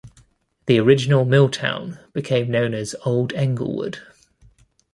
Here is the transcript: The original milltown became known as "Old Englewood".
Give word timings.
The 0.65 0.79
original 0.79 1.25
milltown 1.25 1.99
became 2.11 2.49
known 2.49 2.73
as 2.73 2.95
"Old 3.05 3.33
Englewood". 3.33 3.99